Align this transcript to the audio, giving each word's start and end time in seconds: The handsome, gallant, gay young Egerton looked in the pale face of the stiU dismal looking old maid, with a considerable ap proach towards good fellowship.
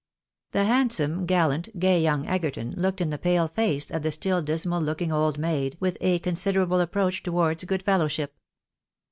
The 0.53 0.63
handsome, 0.63 1.27
gallant, 1.27 1.77
gay 1.79 2.01
young 2.01 2.25
Egerton 2.25 2.71
looked 2.75 3.01
in 3.01 3.11
the 3.11 3.19
pale 3.19 3.47
face 3.47 3.91
of 3.91 4.01
the 4.01 4.09
stiU 4.09 4.43
dismal 4.43 4.81
looking 4.81 5.11
old 5.11 5.37
maid, 5.37 5.77
with 5.79 5.95
a 6.01 6.17
considerable 6.17 6.81
ap 6.81 6.91
proach 6.91 7.21
towards 7.21 7.63
good 7.65 7.83
fellowship. 7.83 8.33